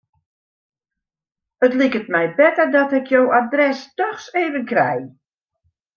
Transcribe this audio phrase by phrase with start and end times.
[1.67, 4.99] It liket my better dat ik jo adres dochs even krij.